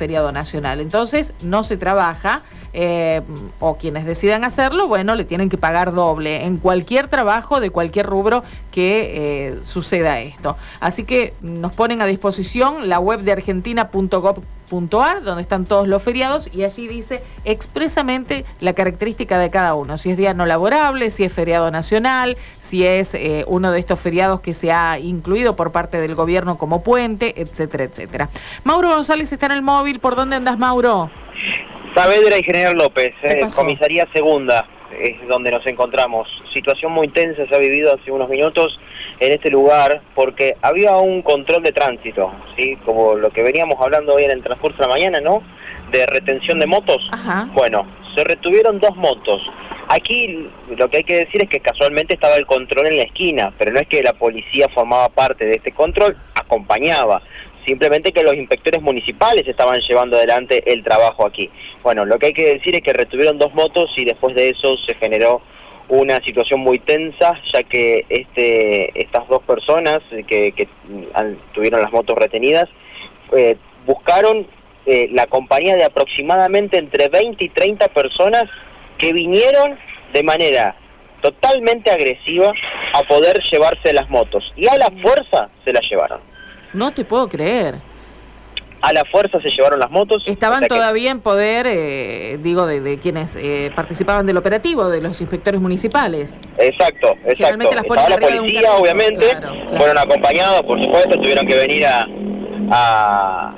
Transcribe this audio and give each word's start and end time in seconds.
feriado 0.00 0.32
nacional. 0.32 0.80
Entonces 0.80 1.34
no 1.42 1.62
se 1.62 1.76
trabaja. 1.76 2.40
Eh, 2.72 3.22
o 3.58 3.76
quienes 3.76 4.04
decidan 4.04 4.44
hacerlo, 4.44 4.86
bueno, 4.86 5.14
le 5.14 5.24
tienen 5.24 5.48
que 5.48 5.58
pagar 5.58 5.92
doble 5.92 6.44
en 6.44 6.56
cualquier 6.58 7.08
trabajo 7.08 7.60
de 7.60 7.70
cualquier 7.70 8.06
rubro 8.06 8.44
que 8.70 9.48
eh, 9.48 9.58
suceda 9.62 10.20
esto. 10.20 10.56
Así 10.80 11.04
que 11.04 11.34
nos 11.42 11.74
ponen 11.74 12.00
a 12.00 12.06
disposición 12.06 12.88
la 12.88 13.00
web 13.00 13.20
de 13.20 13.32
argentina.gov.ar, 13.32 15.22
donde 15.22 15.42
están 15.42 15.64
todos 15.64 15.88
los 15.88 16.00
feriados, 16.02 16.48
y 16.52 16.62
allí 16.62 16.86
dice 16.86 17.24
expresamente 17.44 18.44
la 18.60 18.72
característica 18.72 19.38
de 19.38 19.50
cada 19.50 19.74
uno, 19.74 19.98
si 19.98 20.10
es 20.10 20.16
día 20.16 20.32
no 20.32 20.46
laborable, 20.46 21.10
si 21.10 21.24
es 21.24 21.32
feriado 21.32 21.72
nacional, 21.72 22.36
si 22.58 22.86
es 22.86 23.14
eh, 23.14 23.44
uno 23.48 23.72
de 23.72 23.80
estos 23.80 23.98
feriados 23.98 24.40
que 24.40 24.54
se 24.54 24.70
ha 24.70 24.98
incluido 25.00 25.56
por 25.56 25.72
parte 25.72 26.00
del 26.00 26.14
gobierno 26.14 26.56
como 26.56 26.82
puente, 26.84 27.40
etcétera, 27.40 27.84
etcétera. 27.84 28.28
Mauro 28.62 28.90
González 28.90 29.32
está 29.32 29.46
en 29.46 29.52
el 29.52 29.62
móvil, 29.62 29.98
¿por 29.98 30.14
dónde 30.14 30.36
andas, 30.36 30.56
Mauro? 30.56 31.10
Saavedra 31.94 32.38
y 32.38 32.42
General 32.42 32.76
López, 32.76 33.14
¿Qué 33.20 33.40
eh, 33.40 33.48
comisaría 33.54 34.06
segunda, 34.12 34.66
es 34.98 35.26
donde 35.28 35.50
nos 35.50 35.66
encontramos. 35.66 36.28
Situación 36.52 36.92
muy 36.92 37.08
tensa 37.08 37.46
se 37.46 37.54
ha 37.54 37.58
vivido 37.58 37.94
hace 37.94 38.10
unos 38.10 38.28
minutos 38.28 38.78
en 39.18 39.32
este 39.32 39.50
lugar 39.50 40.00
porque 40.14 40.56
había 40.62 40.96
un 40.96 41.22
control 41.22 41.62
de 41.62 41.72
tránsito, 41.72 42.32
¿sí? 42.56 42.76
Como 42.84 43.14
lo 43.14 43.30
que 43.30 43.42
veníamos 43.42 43.80
hablando 43.80 44.14
hoy 44.14 44.24
en 44.24 44.30
el 44.30 44.42
transcurso 44.42 44.78
de 44.78 44.88
la 44.88 44.94
mañana, 44.94 45.20
¿no? 45.20 45.42
De 45.90 46.06
retención 46.06 46.58
de 46.60 46.66
motos. 46.66 47.08
Ajá. 47.12 47.48
Bueno, 47.52 47.86
se 48.14 48.24
retuvieron 48.24 48.78
dos 48.80 48.96
motos. 48.96 49.42
Aquí 49.88 50.48
lo 50.76 50.88
que 50.88 50.98
hay 50.98 51.04
que 51.04 51.16
decir 51.16 51.42
es 51.42 51.48
que 51.48 51.58
casualmente 51.58 52.14
estaba 52.14 52.36
el 52.36 52.46
control 52.46 52.86
en 52.86 52.98
la 52.98 53.02
esquina, 53.02 53.52
pero 53.58 53.72
no 53.72 53.80
es 53.80 53.88
que 53.88 54.02
la 54.02 54.12
policía 54.12 54.68
formaba 54.68 55.08
parte 55.08 55.44
de 55.44 55.56
este 55.56 55.72
control, 55.72 56.16
acompañaba. 56.34 57.22
Simplemente 57.70 58.10
que 58.10 58.24
los 58.24 58.34
inspectores 58.34 58.82
municipales 58.82 59.46
estaban 59.46 59.80
llevando 59.80 60.16
adelante 60.16 60.72
el 60.72 60.82
trabajo 60.82 61.24
aquí. 61.24 61.48
Bueno, 61.84 62.04
lo 62.04 62.18
que 62.18 62.26
hay 62.26 62.32
que 62.32 62.54
decir 62.54 62.74
es 62.74 62.82
que 62.82 62.92
retuvieron 62.92 63.38
dos 63.38 63.54
motos 63.54 63.92
y 63.96 64.04
después 64.04 64.34
de 64.34 64.48
eso 64.48 64.76
se 64.78 64.96
generó 64.96 65.40
una 65.88 66.20
situación 66.20 66.58
muy 66.58 66.80
tensa, 66.80 67.40
ya 67.52 67.62
que 67.62 68.06
este, 68.08 69.00
estas 69.00 69.28
dos 69.28 69.44
personas 69.44 70.00
que, 70.26 70.50
que 70.50 70.66
tuvieron 71.54 71.80
las 71.80 71.92
motos 71.92 72.18
retenidas 72.18 72.68
eh, 73.36 73.56
buscaron 73.86 74.48
eh, 74.84 75.08
la 75.12 75.28
compañía 75.28 75.76
de 75.76 75.84
aproximadamente 75.84 76.76
entre 76.76 77.06
20 77.06 77.44
y 77.44 77.50
30 77.50 77.86
personas 77.86 78.46
que 78.98 79.12
vinieron 79.12 79.78
de 80.12 80.24
manera 80.24 80.74
totalmente 81.22 81.92
agresiva 81.92 82.52
a 82.94 83.02
poder 83.04 83.40
llevarse 83.44 83.92
las 83.92 84.10
motos. 84.10 84.52
Y 84.56 84.66
a 84.66 84.76
la 84.76 84.90
fuerza 85.00 85.50
se 85.64 85.72
las 85.72 85.88
llevaron. 85.88 86.29
No 86.72 86.92
te 86.92 87.04
puedo 87.04 87.28
creer. 87.28 87.76
A 88.82 88.94
la 88.94 89.04
fuerza 89.04 89.38
se 89.42 89.50
llevaron 89.50 89.78
las 89.78 89.90
motos. 89.90 90.22
Estaban 90.26 90.60
que- 90.62 90.68
todavía 90.68 91.10
en 91.10 91.20
poder, 91.20 91.66
eh, 91.68 92.38
digo, 92.42 92.64
de, 92.66 92.80
de 92.80 92.98
quienes 92.98 93.36
eh, 93.36 93.70
participaban 93.76 94.24
del 94.24 94.38
operativo, 94.38 94.88
de 94.88 95.02
los 95.02 95.20
inspectores 95.20 95.60
municipales. 95.60 96.38
Exacto, 96.56 97.08
exacto. 97.26 97.70
Las 97.74 97.84
Estaba 97.84 98.08
la 98.08 98.16
policía, 98.18 98.62
carrito, 98.62 98.76
obviamente, 98.82 99.28
claro, 99.28 99.50
claro. 99.52 99.76
fueron 99.76 99.98
acompañados, 99.98 100.62
por 100.62 100.82
supuesto, 100.82 101.16
tuvieron 101.20 101.46
que 101.46 101.56
venir 101.56 101.84
a, 101.84 102.06
a, 102.70 103.54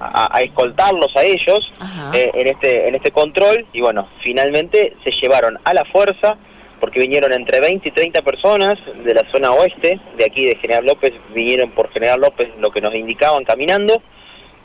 a- 0.00 0.36
a 0.36 0.42
escoltarlos 0.42 1.14
a 1.16 1.22
ellos 1.22 1.70
eh, 2.14 2.30
en 2.34 2.46
este 2.48 2.88
en 2.88 2.94
este 2.96 3.10
control 3.12 3.66
y 3.72 3.80
bueno, 3.82 4.08
finalmente 4.24 4.96
se 5.04 5.10
llevaron 5.12 5.58
a 5.62 5.74
la 5.74 5.84
fuerza 5.84 6.36
porque 6.80 6.98
vinieron 7.00 7.32
entre 7.32 7.60
20 7.60 7.88
y 7.88 7.92
30 7.92 8.22
personas 8.22 8.78
de 9.04 9.14
la 9.14 9.30
zona 9.30 9.52
oeste, 9.52 10.00
de 10.16 10.24
aquí 10.24 10.46
de 10.46 10.56
General 10.56 10.84
López, 10.84 11.12
vinieron 11.34 11.70
por 11.70 11.90
General 11.92 12.20
López 12.20 12.48
lo 12.58 12.70
que 12.70 12.80
nos 12.80 12.94
indicaban 12.94 13.44
caminando, 13.44 14.02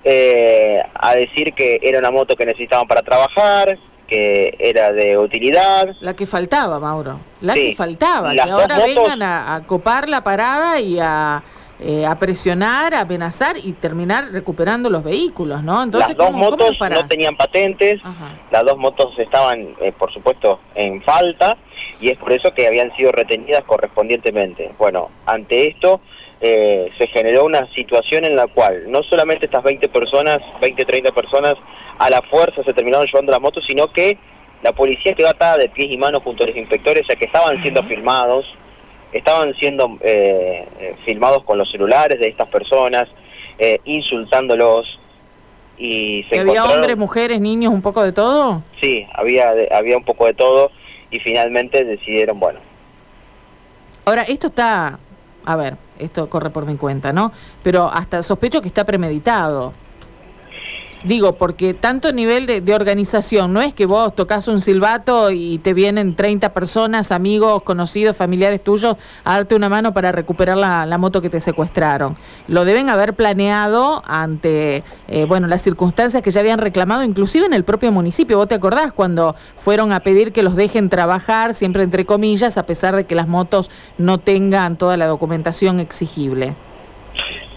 eh, 0.03 0.81
a 0.93 1.15
decir 1.15 1.53
que 1.53 1.79
era 1.81 1.99
una 1.99 2.11
moto 2.11 2.35
que 2.35 2.45
necesitaban 2.45 2.87
para 2.87 3.01
trabajar, 3.01 3.77
que 4.07 4.55
era 4.59 4.91
de 4.91 5.17
utilidad, 5.17 5.87
La 5.99 6.15
que 6.15 6.25
faltaba, 6.27 6.79
Mauro. 6.79 7.19
La 7.41 7.53
Sí. 7.53 7.71
que 7.71 7.75
faltaba. 7.75 8.33
Las 8.33 8.45
que 8.45 8.51
dos 8.51 8.61
ahora 8.61 8.75
motos- 8.77 8.95
vengan 8.95 9.21
a, 9.23 9.55
a 9.55 9.63
copar 9.65 10.07
la 10.07 10.23
parada 10.23 10.79
y 10.79 10.99
a, 10.99 11.41
eh, 11.79 12.05
a 12.05 12.17
presionar, 12.19 12.93
a 12.93 13.01
amenazar 13.01 13.55
y 13.61 13.73
terminar 13.73 14.25
recuperando 14.31 14.91
los 14.91 15.03
vehículos, 15.03 15.63
¿no? 15.63 15.81
Entonces, 15.81 16.09
las 16.09 16.17
dos 16.17 16.27
¿cómo, 16.27 16.45
cómo 16.51 16.51
motos 16.69 16.89
no 16.91 17.07
tenían 17.07 17.35
patentes, 17.35 17.99
Ajá. 18.03 18.35
las 18.51 18.63
dos 18.63 18.77
motos 18.77 19.11
estaban, 19.17 19.75
eh, 19.81 19.91
por 19.97 20.13
supuesto, 20.13 20.59
en 20.75 21.01
falta 21.01 21.57
y 22.05 22.09
es 22.11 22.17
por 22.19 22.31
eso 22.31 22.53
que 22.53 22.67
habían 22.67 22.95
sido 22.95 23.11
retenidas 23.11 23.63
correspondientemente. 23.63 24.69
Bueno, 24.77 25.09
ante 25.25 25.67
esto 25.67 26.01
eh, 26.39 26.91
se 26.99 27.07
generó 27.07 27.45
una 27.45 27.67
situación 27.73 28.25
en 28.25 28.35
la 28.35 28.45
cual 28.45 28.83
no 28.91 29.01
solamente 29.03 29.45
estas 29.45 29.63
20 29.63 29.87
personas, 29.89 30.37
20, 30.61 30.85
30 30.85 31.11
personas 31.13 31.55
a 31.97 32.09
la 32.11 32.21
fuerza 32.21 32.61
se 32.63 32.73
terminaron 32.73 33.07
llevando 33.07 33.31
las 33.31 33.41
motos, 33.41 33.63
sino 33.65 33.91
que 33.91 34.19
la 34.61 34.71
policía 34.71 35.13
quedó 35.15 35.29
atada 35.29 35.57
de 35.57 35.69
pies 35.69 35.91
y 35.91 35.97
manos 35.97 36.21
junto 36.21 36.43
a 36.43 36.47
los 36.47 36.55
inspectores, 36.55 37.07
ya 37.09 37.15
que 37.15 37.25
estaban 37.25 37.59
siendo 37.63 37.81
filmados, 37.83 38.45
estaban 39.11 39.55
siendo 39.55 39.97
eh, 40.01 40.95
filmados 41.05 41.43
con 41.43 41.57
los 41.57 41.71
celulares 41.71 42.19
de 42.19 42.27
estas 42.27 42.49
personas, 42.49 43.07
eh, 43.57 43.79
insultándolos 43.85 44.99
y 45.77 46.23
se 46.29 46.29
¿Que 46.35 46.39
había 46.41 46.53
encontraron- 46.61 46.75
hombres, 46.75 46.97
mujeres, 46.97 47.41
niños, 47.41 47.73
un 47.73 47.81
poco 47.81 48.03
de 48.03 48.11
todo? 48.11 48.61
Sí, 48.81 49.07
había, 49.13 49.53
había 49.71 49.97
un 49.97 50.03
poco 50.03 50.25
de 50.27 50.33
todo 50.35 50.71
y 51.11 51.19
finalmente 51.19 51.83
decidieron, 51.83 52.39
bueno, 52.39 52.59
Ahora, 54.05 54.21
esto 54.21 54.47
está, 54.47 54.99
a 55.45 55.55
ver, 55.55 55.77
esto 55.97 56.29
corre 56.29 56.51
por 56.51 56.67
mi 56.67 56.75
cuenta, 56.75 57.11
¿no? 57.11 57.31
Pero 57.63 57.85
hasta 57.85 58.21
sospecho 58.21 58.61
que 58.61 58.67
está 58.67 58.83
premeditado. 58.83 59.73
Digo, 61.05 61.33
porque 61.33 61.75
tanto 61.75 62.11
nivel 62.11 62.47
de, 62.47 62.61
de 62.61 62.73
organización, 62.73 63.53
no 63.53 63.61
es 63.61 63.75
que 63.75 63.85
vos 63.85 64.15
tocas 64.15 64.47
un 64.47 64.59
silbato 64.59 65.29
y 65.29 65.59
te 65.59 65.75
vienen 65.75 66.15
30 66.15 66.51
personas, 66.51 67.11
amigos, 67.11 67.61
conocidos, 67.61 68.17
familiares 68.17 68.63
tuyos, 68.63 68.95
a 69.23 69.35
darte 69.35 69.53
una 69.53 69.69
mano 69.69 69.93
para 69.93 70.11
recuperar 70.11 70.57
la, 70.57 70.97
moto 70.97 71.21
que 71.21 71.29
te 71.29 71.39
secuestraron. 71.39 72.15
Lo 72.47 72.65
deben 72.65 72.89
haber 72.89 73.13
planeado 73.13 74.01
ante, 74.07 74.83
eh, 75.07 75.25
bueno, 75.25 75.45
las 75.45 75.61
circunstancias 75.61 76.23
que 76.23 76.31
ya 76.31 76.39
habían 76.39 76.57
reclamado, 76.57 77.03
inclusive 77.03 77.45
en 77.45 77.53
el 77.53 77.63
propio 77.63 77.91
municipio. 77.91 78.37
¿Vos 78.37 78.47
te 78.47 78.55
acordás 78.55 78.91
cuando 78.91 79.35
fueron 79.57 79.91
a 79.91 79.99
pedir 79.99 80.31
que 80.31 80.41
los 80.41 80.55
dejen 80.55 80.89
trabajar, 80.89 81.53
siempre 81.53 81.83
entre 81.83 82.07
comillas, 82.07 82.57
a 82.57 82.65
pesar 82.65 82.95
de 82.95 83.03
que 83.03 83.13
las 83.13 83.27
motos 83.27 83.69
no 83.99 84.17
tengan 84.17 84.75
toda 84.75 84.97
la 84.97 85.05
documentación 85.05 85.79
exigible? 85.79 86.55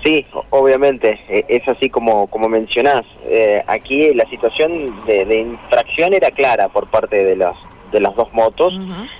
Sí, 0.08 0.26
obviamente, 0.50 1.20
eh, 1.28 1.44
es 1.48 1.68
así 1.68 1.90
como, 1.90 2.28
como 2.28 2.48
mencionás. 2.48 3.02
Eh, 3.26 3.62
aquí 3.66 4.14
la 4.14 4.24
situación 4.30 5.04
de, 5.06 5.26
de 5.26 5.40
infracción 5.40 6.14
era 6.14 6.30
clara 6.30 6.68
por 6.68 6.88
parte 6.88 7.24
de 7.24 7.36
las, 7.36 7.54
de 7.92 8.00
las 8.00 8.14
dos 8.14 8.32
motos 8.32 8.72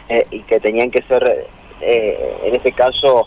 eh, 0.08 0.24
y 0.30 0.40
que 0.40 0.60
tenían 0.60 0.90
que 0.90 1.02
ser, 1.02 1.46
eh, 1.82 2.36
en 2.44 2.54
este 2.54 2.72
caso, 2.72 3.26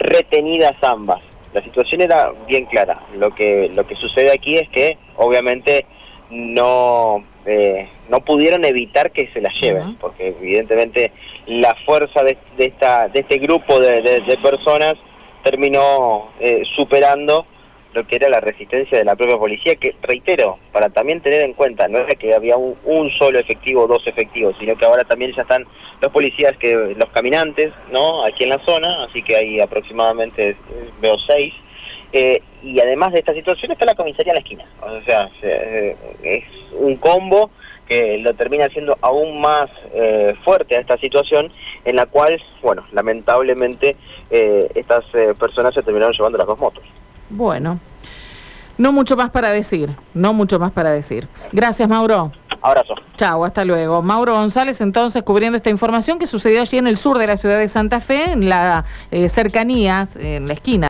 retenidas 0.00 0.74
ambas. 0.82 1.22
La 1.54 1.62
situación 1.62 2.00
era 2.00 2.32
bien 2.48 2.66
clara. 2.66 3.00
Lo 3.16 3.30
que, 3.34 3.70
lo 3.74 3.86
que 3.86 3.94
sucede 3.94 4.32
aquí 4.32 4.56
es 4.56 4.68
que, 4.70 4.98
obviamente, 5.16 5.86
no, 6.28 7.24
eh, 7.46 7.88
no 8.08 8.20
pudieron 8.20 8.64
evitar 8.64 9.12
que 9.12 9.28
se 9.28 9.40
las 9.40 9.54
lleven, 9.60 9.94
porque 9.94 10.34
evidentemente 10.40 11.12
la 11.46 11.76
fuerza 11.86 12.24
de, 12.24 12.36
de 12.58 12.64
esta, 12.66 13.06
de 13.08 13.20
este 13.20 13.38
grupo 13.38 13.78
de 13.78 14.38
personas 14.42 14.96
terminó 15.50 16.30
eh, 16.40 16.62
superando 16.74 17.46
lo 17.94 18.04
que 18.06 18.16
era 18.16 18.28
la 18.28 18.40
resistencia 18.40 18.98
de 18.98 19.04
la 19.04 19.14
propia 19.14 19.38
policía, 19.38 19.76
que 19.76 19.94
reitero, 20.02 20.58
para 20.72 20.90
también 20.90 21.20
tener 21.20 21.42
en 21.42 21.52
cuenta, 21.54 21.86
no 21.88 21.98
era 21.98 22.14
que 22.16 22.34
había 22.34 22.56
un, 22.56 23.10
solo 23.12 23.38
efectivo 23.38 23.84
o 23.84 23.86
dos 23.86 24.04
efectivos, 24.08 24.56
sino 24.58 24.76
que 24.76 24.84
ahora 24.84 25.04
también 25.04 25.32
ya 25.34 25.42
están 25.42 25.64
los 26.02 26.10
policías, 26.12 26.56
que 26.58 26.74
los 26.96 27.08
caminantes, 27.10 27.72
¿no? 27.92 28.24
Aquí 28.24 28.42
en 28.42 28.50
la 28.50 28.58
zona, 28.66 29.04
así 29.04 29.22
que 29.22 29.36
hay 29.36 29.60
aproximadamente, 29.60 30.50
eh, 30.50 30.56
veo 31.00 31.16
seis, 31.20 31.54
eh, 32.12 32.42
y 32.62 32.80
además 32.80 33.12
de 33.12 33.20
esta 33.20 33.32
situación 33.32 33.70
está 33.72 33.86
la 33.86 33.94
comisaría 33.94 34.32
en 34.32 34.36
la 34.36 34.40
esquina, 34.40 34.64
o 34.82 35.00
sea, 35.02 35.30
se- 35.40 35.90
eh, 35.92 35.96
es 36.22 36.44
un 36.78 36.96
combo 36.96 37.50
que 37.86 38.18
lo 38.18 38.34
termina 38.34 38.66
haciendo 38.66 38.98
aún 39.00 39.40
más 39.40 39.70
eh, 39.94 40.34
fuerte 40.44 40.76
a 40.76 40.80
esta 40.80 40.96
situación 40.98 41.52
en 41.84 41.96
la 41.96 42.06
cual, 42.06 42.40
bueno, 42.62 42.84
lamentablemente 42.92 43.96
eh, 44.30 44.70
estas 44.74 45.04
eh, 45.14 45.34
personas 45.38 45.74
se 45.74 45.82
terminaron 45.82 46.12
llevando 46.12 46.38
las 46.38 46.46
dos 46.46 46.58
motos. 46.58 46.84
Bueno, 47.30 47.78
no 48.76 48.92
mucho 48.92 49.16
más 49.16 49.30
para 49.30 49.50
decir, 49.50 49.90
no 50.14 50.32
mucho 50.32 50.58
más 50.58 50.72
para 50.72 50.90
decir. 50.90 51.28
Gracias, 51.52 51.88
Mauro. 51.88 52.32
Abrazo. 52.60 52.94
Chao, 53.16 53.44
hasta 53.44 53.64
luego. 53.64 54.02
Mauro 54.02 54.34
González, 54.34 54.80
entonces, 54.80 55.22
cubriendo 55.22 55.56
esta 55.56 55.70
información 55.70 56.18
que 56.18 56.26
sucedió 56.26 56.62
allí 56.62 56.78
en 56.78 56.88
el 56.88 56.96
sur 56.96 57.18
de 57.18 57.26
la 57.26 57.36
ciudad 57.36 57.58
de 57.58 57.68
Santa 57.68 58.00
Fe, 58.00 58.32
en 58.32 58.48
la 58.48 58.84
cercanías, 59.28 60.16
en 60.16 60.48
la 60.48 60.54
esquina. 60.54 60.84